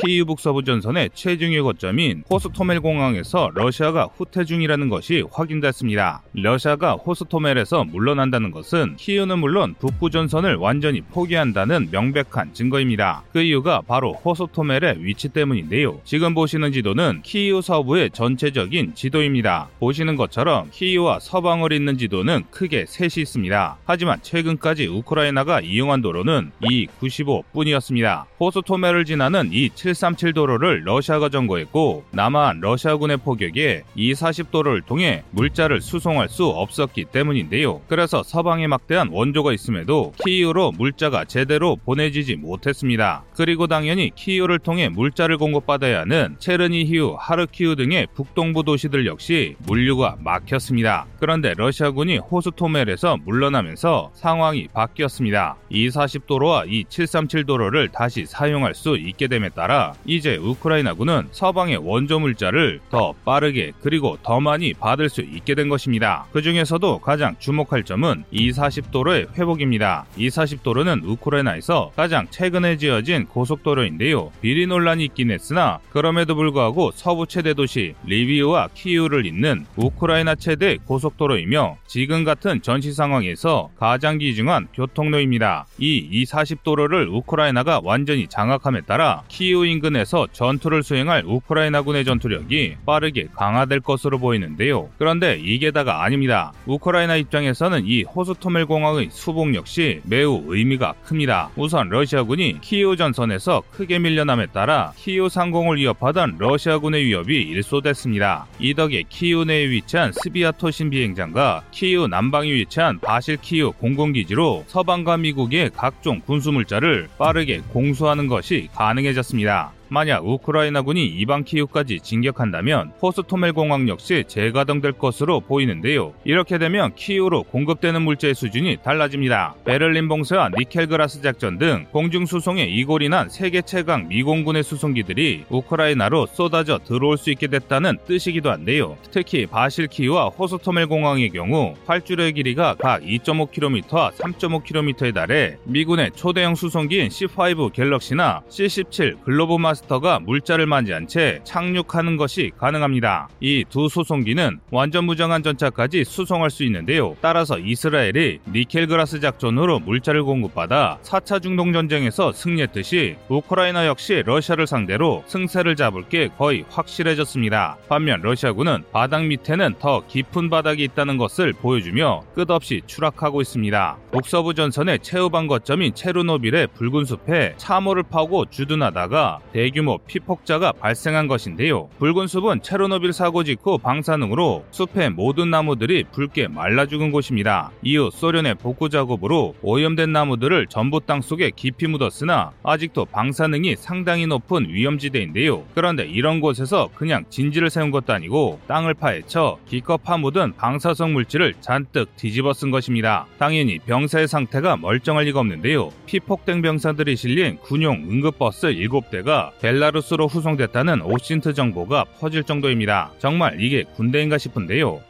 [0.00, 6.22] 키이우 북서부 전선의 최중의 거점인 호스토멜 공항에서 러시아가 후퇴 중이라는 것이 확인됐습니다.
[6.34, 13.24] 러시아가 호스토멜에서 물러난다는 것은 키이우는 물론 북부 전선을 완전히 포기한다는 명백한 증거입니다.
[13.32, 16.00] 그 이유가 바로 호스토멜의 위치 때문인데요.
[16.04, 19.68] 지금 보시는 지도는 키이우 서부의 전체적인 지도입니다.
[19.80, 23.78] 보시는 것처럼 키이우와 서방을 잇는 지도는 크게 셋이 있습니다.
[23.84, 28.26] 하지만 최근까지 우크라이나가 이용한 도로는 이 95 뿐이었습니다.
[28.38, 36.28] 호스토멜을 지나는 이737 도로를 러시아가 점거했고 남한 러시아군의 포격에 이 40 도로를 통해 물자를 수송할
[36.28, 37.80] 수 없었기 때문인데요.
[37.88, 43.22] 그래서 서방에 막대한 원조가 있음에도 키이우로 물자가 제대로 보내지지 못했습니다.
[43.34, 51.06] 그리고 당연히 키이우를 통해 물자를 공급받아야 하는 체르니히우, 하르키우 등의 북동부 도시들 역시 물류가 막혔습니다.
[51.18, 55.56] 그런데 러시아군이 호스토멜에서 물러나면서 상황이 바뀌었습니다.
[55.70, 61.78] 이 40 도로와 이 737 도로를 다시 사용할 수 있게 됨에 따라 이제 우크라이나군은 서방의
[61.78, 66.26] 원조 물자를 더 빠르게 그리고 더 많이 받을 수 있게 된 것입니다.
[66.32, 70.06] 그 중에서도 가장 주목할 점은 이 40도로의 회복입니다.
[70.16, 74.32] 이 40도로는 우크라이나에서 가장 최근에 지어진 고속도로인데요.
[74.40, 81.76] 비리 논란이 있긴 했으나 그럼에도 불구하고 서부 최대 도시 리비우와 키우를 잇는 우크라이나 최대 고속도로이며
[81.86, 85.66] 지금 같은 전시 상황에서 가장 귀중한 교통로입니다.
[85.78, 93.80] 이 E40 도로를 우크라이나가 완전히 장악함에 따라 키우 인근에서 전투를 수행할 우크라이나군의 전투력이 빠르게 강화될
[93.80, 94.88] 것으로 보이는데요.
[94.98, 96.52] 그런데 이게 다가 아닙니다.
[96.66, 101.50] 우크라이나 입장에서는 이 호스토멜 공항의 수복 역시 매우 의미가 큽니다.
[101.56, 108.46] 우선 러시아군이 키우 전선에서 크게 밀려남에 따라 키우 상공을 위협하던 러시아군의 위협이 일소됐습니다.
[108.58, 116.20] 이 덕에 키우 내에 위치한 스비아토신 비행장과 키우 남방에 위치한 바실키우 공군기지로 서방과 미국의 각종
[116.20, 119.57] 군수물자를 빠르게 공수하는 것이 가능해졌습니다.
[119.88, 126.12] 만약 우크라이나군이 이반키우까지 진격한다면 호스토멜 공항 역시 재가동될 것으로 보이는데요.
[126.24, 129.54] 이렇게 되면 키우로 공급되는 물자의 수준이 달라집니다.
[129.64, 136.78] 베를린 봉쇄와 니켈그라스 작전 등 공중 수송에 이골이 난 세계 최강 미공군의 수송기들이 우크라이나로 쏟아져
[136.78, 138.96] 들어올 수 있게 됐다는 뜻이기도 한데요.
[139.10, 147.72] 특히 바실키우와 호스토멜 공항의 경우 활주로의 길이가 각 2.5km와 3.5km에 달해 미군의 초대형 수송기인 C5
[147.72, 153.28] 갤럭시나 C17 글로브 마스 마스터가 물자를 만재한 채 착륙하는 것이 가능합니다.
[153.40, 157.16] 이 두 수송기는 완전 무장한 전차까지 수송할 수 있는데요.
[157.20, 165.76] 따라서 이스라엘이 니켈그라스 작전으로 물자를 공급받아 4차 중동 전쟁에서 승리했듯이 우크라이나 역시 러시아를 상대로 승세를
[165.76, 167.76] 잡을 게 거의 확실해졌습니다.
[167.88, 173.96] 반면 러시아군은 바닥 밑에는 더 깊은 바닥이 있다는 것을 보여주며 끝없이 추락하고 있습니다.
[174.12, 181.90] 북서부 전선의 최후방 거점인 체르노빌의 붉은 숲에 참호를 파고 주둔하다가 대 대규모 피폭자가 발생한 것인데요.
[181.98, 187.70] 붉은 숲은 체르노빌 사고 직후 방사능으로 숲의 모든 나무들이 붉게 말라 죽은 곳입니다.
[187.82, 194.70] 이후 소련의 복구 작업으로 오염된 나무들을 전부 땅 속에 깊이 묻었으나 아직도 방사능이 상당히 높은
[194.70, 195.64] 위험지대인데요.
[195.74, 202.16] 그런데 이런 곳에서 그냥 진지를 세운 것도 아니고 땅을 파헤쳐 기껏 파묻은 방사성 물질을 잔뜩
[202.16, 203.26] 뒤집어 쓴 것입니다.
[203.38, 205.90] 당연히 병사의 상태가 멀쩡할 리가 없는데요.
[206.06, 213.10] 피폭된 병사들이 실린 군용 응급버스 7대가 벨라루스로 후송됐다는 오신트 정보가 퍼질 정도입니다.
[213.18, 215.00] 정말 이게 군대인가 싶은데요.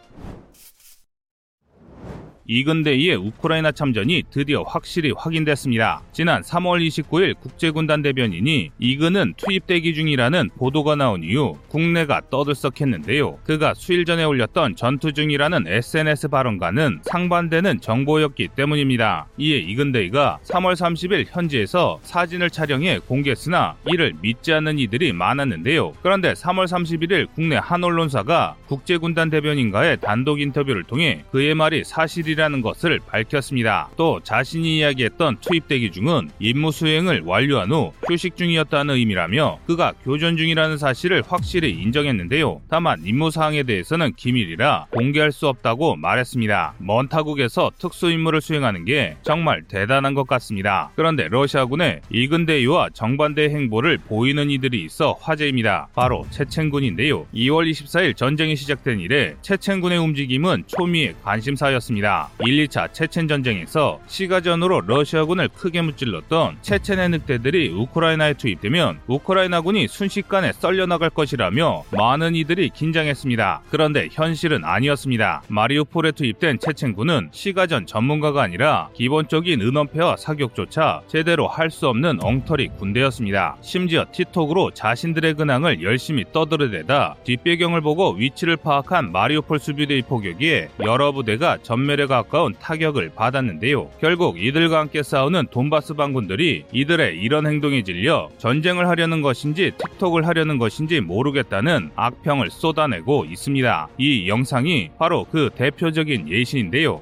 [2.50, 6.00] 이근대의 우크라이나 참전이 드디어 확실히 확인됐습니다.
[6.12, 13.40] 지난 3월 29일 국제군단 대변인이 이근은 투입 대기 중이라는 보도가 나온 이후 국내가 떠들썩했는데요.
[13.44, 19.26] 그가 수일 전에 올렸던 전투 중이라는 SNS 발언과는 상반되는 정보였기 때문입니다.
[19.36, 25.92] 이에 이근대가 3월 30일 현지에서 사진을 촬영해 공개했으나 이를 믿지 않는 이들이 많았는데요.
[26.02, 32.62] 그런데 3월 31일 국내 한 언론사가 국제군단 대변인과의 단독 인터뷰를 통해 그의 말이 사실이 사실이라는
[32.62, 33.90] 것을 밝혔습니다.
[33.96, 40.78] 또 자신이 이야기했던 투입대기 중은 임무 수행을 완료한 후 휴식 중이었다는 의미라며 그가 교전 중이라는
[40.78, 42.62] 사실을 확실히 인정했는데요.
[42.70, 46.74] 다만 임무 사항에 대해서는 기밀이라 공개할 수 없다고 말했습니다.
[46.78, 50.90] 먼 타국에서 특수 임무를 수행하는 게 정말 대단한 것 같습니다.
[50.94, 55.88] 그런데 러시아군의 이근대위와 정반대 행보를 보이는 이들이 있어 화제입니다.
[55.94, 57.26] 바로 체첸군인데요.
[57.34, 62.27] 2월 24일 전쟁이 시작된 이래 체첸군의 움직임은 초미의 관심사였습니다.
[62.44, 71.10] 1, 2차 체첸 전쟁에서 시가전으로 러시아군을 크게 무찔렀던 체첸의 늑대들이 우크라이나에 투입되면 우크라이나군이 순식간에 썰려나갈
[71.10, 73.62] 것이라며 많은 이들이 긴장했습니다.
[73.70, 75.42] 그런데 현실은 아니었습니다.
[75.48, 83.56] 마리우폴에 투입된 체첸군은 시가전 전문가가 아니라 기본적인 은원패와 사격조차 제대로 할 수 없는 엉터리 군대였습니다.
[83.60, 91.58] 심지어 티톡으로 자신들의 근황을 열심히 떠들어대다 뒷배경을 보고 위치를 파악한 마리우폴 수비대의 포격에 여러 부대가
[91.62, 93.90] 전멸에 가까운 타격을 받았는데요.
[94.00, 100.58] 결국 이들과 함께 싸우는 돈바스 반군들이 이들의 이런 행동에 질려 전쟁을 하려는 것인지 틱톡을 하려는
[100.58, 103.88] 것인지 모르겠다는 악평을 쏟아내고 있습니다.
[103.98, 107.00] 이 영상이 바로 그 대표적인 예시인데요.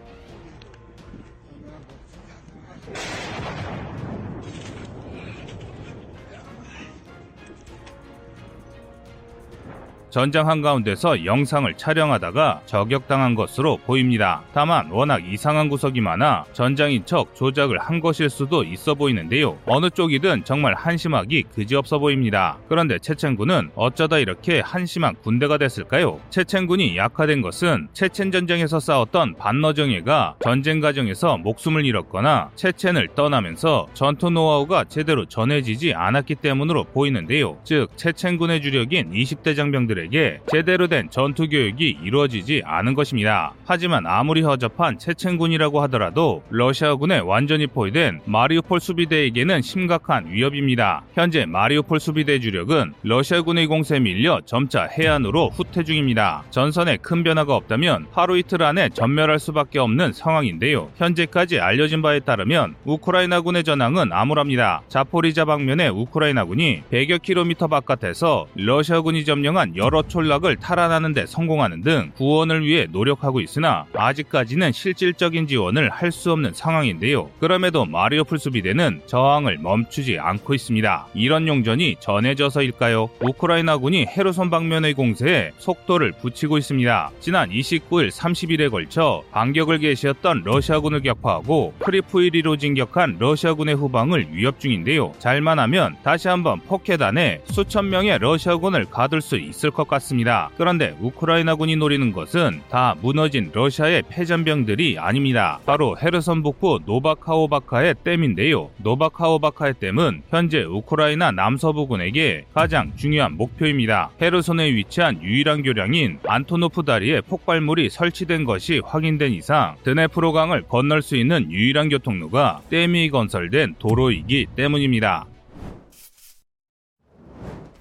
[10.11, 14.43] 전장 한가운데서 영상을 촬영하다가 저격당한 것으로 보입니다.
[14.55, 19.59] 다만 워낙 이상한 구석이 많아 전장인 척 조작을 한 것일 수도 있어 보이는데요.
[19.67, 22.59] 어느 쪽이든 정말 한심하기 그지없어 보입니다.
[22.69, 26.21] 그런데 체첸군은 어쩌다 이렇게 한심한 군대가 됐을까요?
[26.31, 34.85] 체첸군이 약화된 것은 체첸 전쟁에서 싸웠던 반너정예가 전쟁 과정에서 목숨을 잃었거나 체첸을 떠나면서 전투 노하우가
[34.85, 37.59] 제대로 전해지지 않았기 때문으로 보이는데요.
[37.65, 43.55] 즉 체첸군의 주력인 20대 장병들의 군인들에게 제대로 된 전투 교육이 이루어지지 않은 것입니다.
[43.65, 51.03] 하지만 아무리 허접한 체첸군이라고 하더라도 러시아군에 완전히 포위된 마리우폴 수비대에게는 심각한 위협입니다.
[51.15, 56.45] 현재 마리우폴 수비대 주력은 러시아군의 공세에 밀려 점차 해안으로 후퇴 중입니다.
[56.51, 60.91] 전선에 큰 변화가 없다면 하루 이틀 안에 전멸할 수밖에 없는 상황인데요.
[60.97, 64.83] 현재까지 알려진 바에 따르면 우크라이나군의 전황은 암울합니다.
[64.89, 72.65] 자포리자 방면의 우크라이나군이 100여 킬로미터 바깥에서 러시아군이 점령한 여러 촌락을 탈환하는 데 성공하는 등 구원을
[72.67, 77.29] 위해 노력하고 있으나 아직까지는 실질적인 지원을 할 수 없는 상황인데요.
[77.41, 81.09] 그럼에도 마리오풀 수비대는 저항을 멈추지 않고 있습니다.
[81.15, 83.11] 이런 용전이 전해져서일까요?
[83.21, 87.11] 우크라이나군이 헤르손 방면의 공세에 속도를 붙이고 있습니다.
[87.21, 95.13] 지난 29일 30일에 걸쳐 반격을 개시했던 러시아군을 격파하고 크리비리흐로 진격한 러시아군의 후방을 위협 중인데요.
[95.19, 100.51] 잘만 하면 다시 한번 포켓 안에 수천 명의 러시아군을 가둘 수 있을 것 같습니다.
[100.57, 105.61] 그런데 우크라이나군이 노리는 것은 다 무너진 러시아의 패잔병들이 아닙니다.
[105.65, 108.71] 바로 헤르손 북부 노바카호우카의 댐인데요.
[108.79, 114.11] 노바카호우카의 댐은 현재 우크라이나 남서부군에게 가장 중요한 목표입니다.
[114.21, 121.53] 헤르손에 위치한 유일한 교량인 안토노프 다리에 폭발물이 설치된 것이 확인된 이상 드네프로강을 건널 수 있는
[121.53, 125.27] 유일한 교통로가 댐이 건설된 도로이기 때문입니다.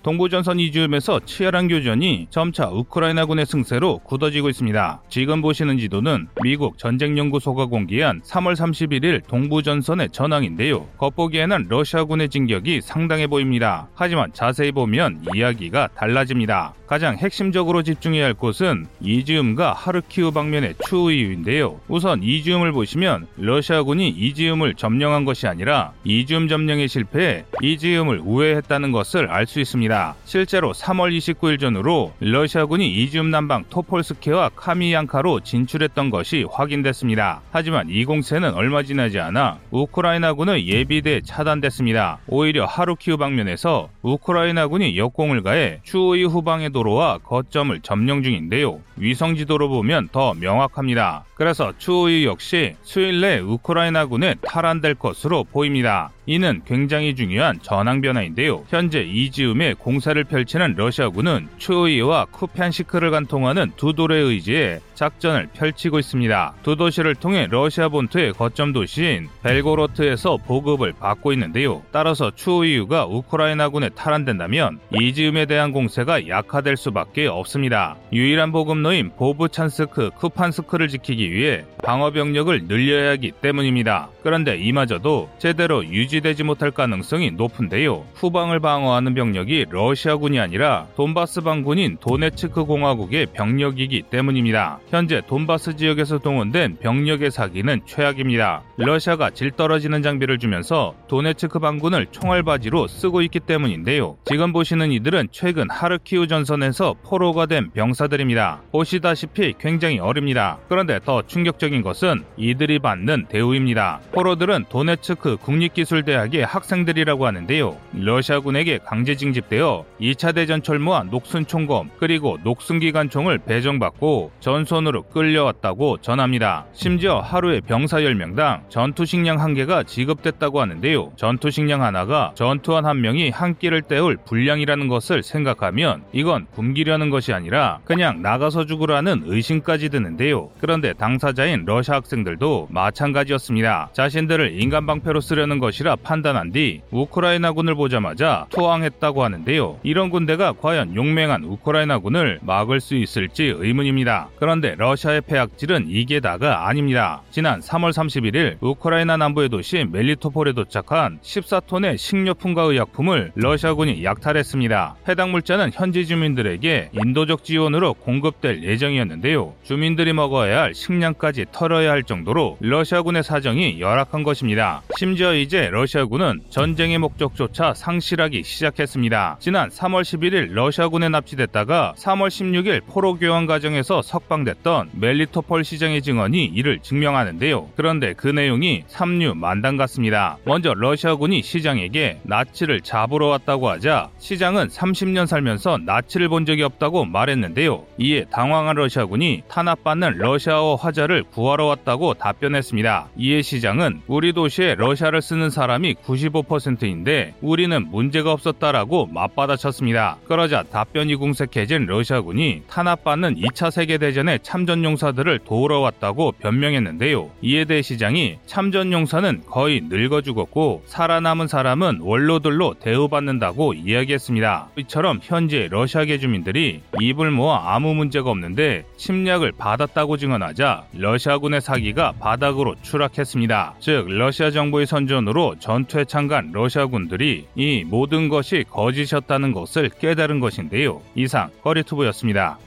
[0.06, 5.02] 동부전선 이즈움에서 치열한 교전이 점차 우크라이나군의 승세로 굳어지고 있습니다.
[5.10, 10.86] 지금 보시는 지도는 미국 전쟁연구소가 공개한 3월 31일 동부전선의 전황인데요.
[11.00, 13.90] 겉보기에는 러시아군의 진격이 상당해 보입니다.
[13.96, 16.75] 하지만 자세히 보면 이야기가 달라집니다.
[16.88, 21.80] 가장 핵심적으로 집중해야 할 곳은 이즈움과 하르키우 방면의 추후 이유인데요.
[21.88, 29.46] 우선 이즈움을 보시면 러시아군이 이즈움을 점령한 것이 아니라 이즈움 점령에 실패해 이즈움을 우회했다는 것을 알
[29.46, 30.16] 수 있습니다.
[30.26, 37.42] 실제로 3월 29일 전후로 러시아군이 이즈움 남방 토폴스케와 카미양카로 진출했던 것이 확인됐습니다.
[37.52, 42.18] 하지만 이 공세는 얼마 지나지 않아 우크라이나군의 예비대에 차단됐습니다.
[42.28, 48.81] 오히려 하르키우 방면에서 우크라이나군이 역공을 가해 추후이 후방에 도로와 거점을 점령 중인데요.
[48.98, 51.24] 위성 지도로 보면 더 명확합니다.
[51.36, 56.12] 그래서 추후이 역시 수일 내 우크라이나군에 탈환될 것으로 보입니다.
[56.28, 58.63] 이는 굉장히 중요한 전황 변화인데요.
[58.68, 66.56] 현재 이지움에 공사를 펼치는 러시아군은 추우이와 쿠펜시크를 관통하는 두 도로에 의지해 작전을 펼치고 있습니다.
[66.63, 71.84] 두 도시를 통해 러시아 본토의 거점 도시인 벨고로트에서 보급을 받고 있는데요.
[71.92, 77.98] 따라서 추우이유가 우크라이나군에 탈환된다면 이지움에 대한 공세가 약화될 수밖에 없습니다.
[78.12, 84.10] 유일한 보급로인 보브찬스크, 쿠판스크를 지키기 위해 방어 병력을 늘려야 하기 때문입니다.
[84.24, 88.05] 그런데 이마저도 제대로 유지되지 못할 가능성이 높은데요.
[88.15, 94.79] 후방을 방어하는 병력이 러시아군이 아니라 돈바스 방군인 도네츠크 공화국의 병력이기 때문입니다.
[94.89, 98.63] 현재 돈바스 지역에서 동원된 병력의 사기는 최악입니다.
[98.77, 104.17] 러시아가 질 떨어지는 장비를 주면서 도네츠크 방군을 총알바지로 쓰고 있기 때문인데요.
[104.25, 108.62] 지금 보시는 이들은 최근 하르키우 전선에서 포로가 된 병사들입니다.
[108.72, 110.58] 보시다시피 굉장히 어립니다.
[110.67, 114.01] 그런데 더더 충격적인 것은 이들이 받는 대우입니다.
[114.12, 117.77] 포로들은 도네츠크 국립기술대학의 학생들이라고 하는데요.
[117.93, 126.65] 러시아군에게 강제 징집되어 2차 대전 철무와 녹슨 총검 그리고 녹슨 기관총을 배정받고 전선으로 끌려왔다고 전합니다.
[126.74, 131.13] 심지어 하루에 병사 10명당 전투 식량 한 개가 지급됐다고 하는데요.
[131.15, 137.31] 전투 식량 하나가 전투원 한 명이 한 끼를 때울 분량이라는 것을 생각하면 이건 굶기려는 것이
[137.31, 140.50] 아니라 그냥 나가서 죽으라는 의심까지 드는데요.
[140.60, 143.89] 그런데 당사자인 러시아 학생들도 마찬가지였습니다.
[143.93, 149.81] 자신들을 인간 방패로 쓰려는 것이라 판단한 뒤 우크라이나군을 보자마자 투항했다고 하는데요.
[149.83, 154.29] 이런 군대가 과연 용맹한 우크라이나군을 막을 수 있을지 의문입니다.
[154.38, 157.21] 그런데 러시아의 폐악질은 이게 다가 아닙니다.
[157.29, 164.95] 지난 3월 31일 우크라이나 남부의 도시 멜리토폴에 도착한 14톤의 식료품과 의약품을 러시아군이 약탈했습니다.
[165.07, 169.53] 해당 물자는 현지 주민들에게 인도적 지원으로 공급될 예정이었는데요.
[169.62, 174.82] 주민들이 먹어야 할 식 량까지 털어야 할 정도로 러시아군의 사정이 열악한 것입니다.
[174.98, 179.38] 심지어 이제 러시아군은 전쟁의 목적조차 상실하기 시작했습니다.
[179.40, 186.80] 지난 3월 11일 러시아군에 납치됐다가 3월 16일 포로 교환 과정에서 석방됐던 멜리토폴 시장의 증언이 이를
[186.80, 187.70] 증명하는데요.
[187.75, 190.38] 그런데 그 내용이 삼류 만당 같습니다.
[190.46, 197.86] 먼저 러시아군이 시장에게 나치를 잡으러 왔다고 하자 시장은 30년 살면서 나치를 본 적이 없다고 말했는데요.
[197.98, 203.08] 이에 당황한 러시아군이 탄압받는 러시아어 화자를 구하러 왔다고 답변했습니다.
[203.18, 210.18] 이에 시장은 우리 도시에 러시아를 쓰는 사람이 95%인데 우리는 문제가 없었다라고 맞받아쳤습니다.
[210.27, 217.32] 그러자 답변이 궁색해진 러시아군이 탄압받는 2차 세계대전의 참전용사들을 도우러 왔다고 변명했는데요.
[217.42, 224.70] 이에 대해 시장이 참전용사는 거의 늙어 죽었고 살아남은 사람은 원로들로 대우받는다고 이야기했습니다.
[224.77, 232.12] 이처럼 현재 러시아계 주민들이 입을 모아 아무 문제가 없는데 침략을 받았다고 증언하 자 러시아군의 사기가
[232.20, 233.75] 바닥으로 추락했습니다.
[233.79, 241.01] 즉 러시아 정부의 선전으로 전투에 참가한 러시아군들이 이 모든 것이 거짓이었다는 것을 깨달은 것인데요.
[241.15, 242.58] 이상 꺼리투브였습니다.